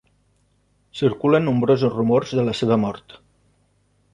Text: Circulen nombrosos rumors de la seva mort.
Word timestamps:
Circulen 1.01 1.45
nombrosos 1.49 1.93
rumors 1.99 2.33
de 2.41 2.47
la 2.49 2.57
seva 2.63 2.79
mort. 2.87 3.19